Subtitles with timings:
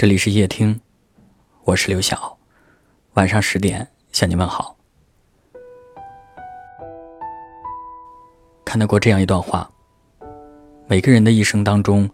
[0.00, 0.80] 这里是夜听，
[1.64, 2.38] 我是刘晓。
[3.12, 4.74] 晚上十点向你问好。
[8.64, 9.70] 看到过这样一段话：
[10.86, 12.08] 每个人的一生当中，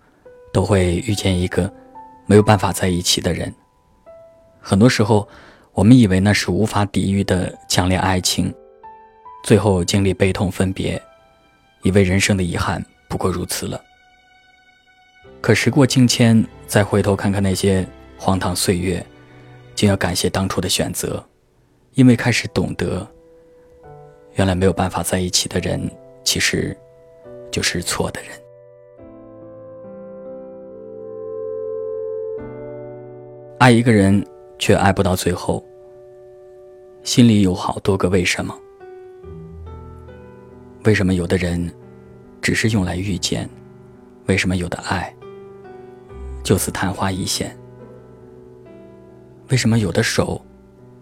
[0.53, 1.73] 都会遇见一个
[2.27, 3.55] 没有办法在一起的人。
[4.61, 5.29] 很多时候，
[5.73, 8.53] 我们以为那是无法抵御的强烈爱情，
[9.45, 11.01] 最后经历悲痛分别，
[11.85, 13.81] 以为人生的遗憾不过如此了。
[15.41, 17.87] 可时过境迁，再回头看看那些
[18.19, 19.05] 荒唐岁月，
[19.75, 21.25] 竟要感谢当初的选择，
[21.95, 23.07] 因为开始懂得，
[24.35, 25.91] 原来没有办法在一起的人，
[26.25, 26.77] 其实
[27.51, 28.31] 就是错的人。
[33.59, 34.25] 爱一个人
[34.59, 35.65] 却爱不到最后，
[37.03, 38.55] 心里有好多个为什么？
[40.85, 41.73] 为什么有的人
[42.43, 43.49] 只是用来遇见？
[44.27, 45.13] 为什么有的爱？
[46.47, 47.59] 就此昙花一现。
[49.49, 50.41] 为什么有的手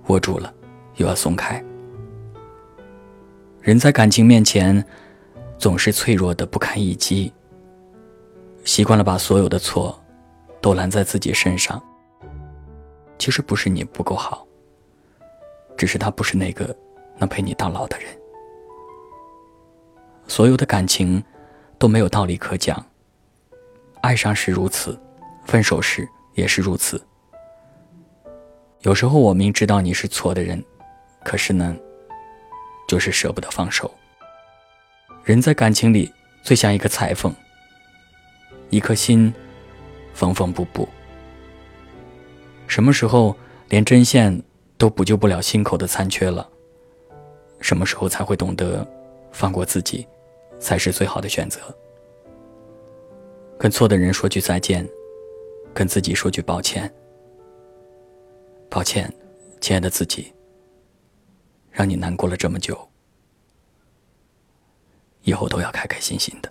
[0.06, 0.50] 握住了，
[0.96, 1.62] 又要松开？
[3.60, 4.82] 人在感情面前，
[5.58, 7.30] 总是脆弱的不堪一击。
[8.64, 10.02] 习惯了把所有的错
[10.62, 11.78] 都揽在自己身上。
[13.18, 14.46] 其实不是你不够好，
[15.76, 16.74] 只是他不是那个
[17.18, 18.08] 能陪你到老的人。
[20.26, 21.22] 所有的感情
[21.78, 22.82] 都没有道理可讲，
[24.00, 24.98] 爱上是如此。
[25.44, 27.02] 分手时也是如此。
[28.80, 30.62] 有时候我明知道你是错的人，
[31.24, 31.74] 可是呢，
[32.86, 33.90] 就是舍不得放手。
[35.22, 37.34] 人在感情里最像一个裁缝，
[38.68, 39.32] 一颗心
[40.12, 40.88] 缝缝补补。
[42.66, 43.34] 什么时候
[43.68, 44.42] 连针线
[44.76, 46.46] 都补救不了心口的残缺了？
[47.60, 48.86] 什么时候才会懂得
[49.32, 50.06] 放过自己，
[50.60, 51.60] 才是最好的选择？
[53.58, 54.86] 跟错的人说句再见。
[55.74, 56.90] 跟自己说句抱歉，
[58.70, 59.12] 抱歉，
[59.60, 60.32] 亲爱的自己，
[61.70, 62.88] 让你难过了这么久，
[65.22, 66.50] 以后都要开开心心的。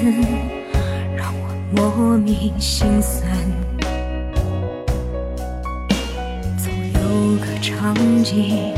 [0.00, 0.04] 字
[1.16, 1.42] 让我
[1.72, 3.30] 莫名心酸，
[6.56, 8.72] 总有个场景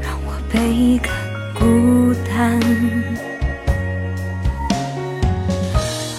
[0.00, 0.30] 让我。
[0.52, 1.12] 倍感
[1.54, 2.60] 孤单，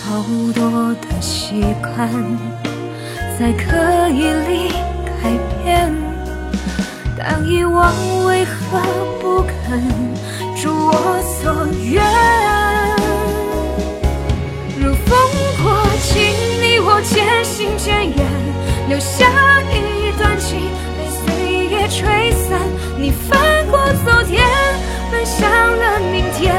[0.02, 0.24] 好
[0.56, 2.10] 多的习惯
[3.38, 4.72] 在刻意里
[17.84, 18.16] 渐远
[18.90, 19.26] 留下
[19.74, 20.60] 一段情
[20.96, 22.60] 被岁月吹散
[22.96, 24.46] 你翻过昨天
[25.12, 26.54] 奔向了明天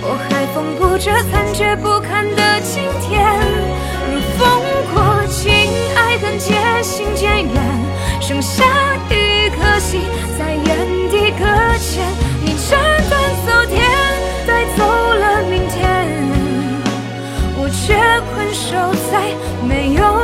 [0.00, 3.22] 我还缝补着残缺不堪的今天
[4.10, 4.62] 如风
[4.94, 5.52] 过境
[5.96, 7.54] 爱恨渐行渐远
[8.22, 8.64] 剩下
[9.10, 10.00] 一颗心
[10.38, 10.64] 在原
[11.10, 11.44] 地搁
[11.76, 12.02] 浅
[12.42, 12.80] 你斩
[13.10, 13.84] 断昨天
[14.46, 16.08] 带走了明天
[17.58, 17.94] 我却
[18.32, 18.72] 困守
[19.12, 19.34] 在
[19.68, 20.23] 没有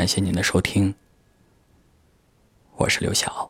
[0.00, 0.94] 感谢您的收听，
[2.76, 3.49] 我是刘晓。